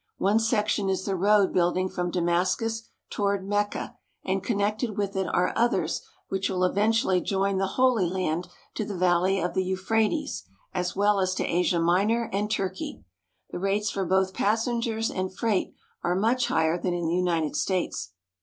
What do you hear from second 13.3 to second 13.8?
The